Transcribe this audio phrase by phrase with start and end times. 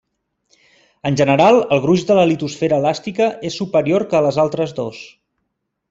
[1.09, 5.09] En general el gruix de la litosfera elàstica és superior que les altres dos.